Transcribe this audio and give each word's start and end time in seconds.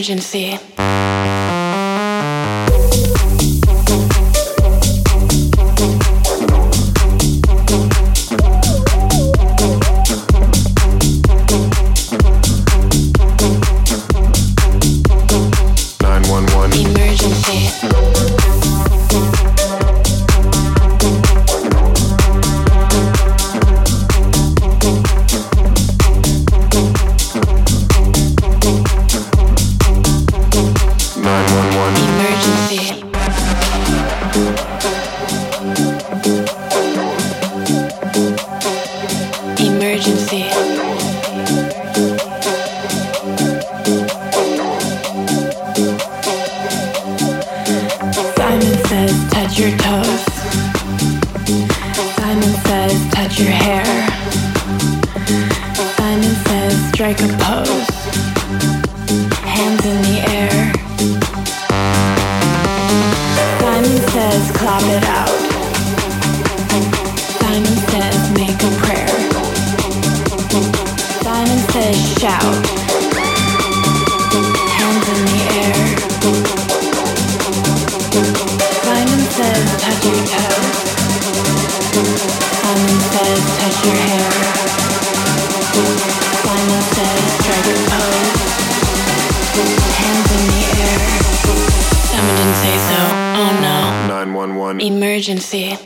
emergency. 0.00 0.79
911 94.46 94.80
emergency. 94.80 95.76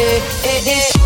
eh, 0.00 0.22
eh, 0.44 0.72
eh. 0.96 0.99